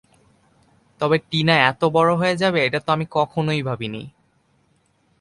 [1.01, 4.03] তবে টিনা এত বড় হয়ে যাবে, এটাতো আমি কখনই ভাবিনি।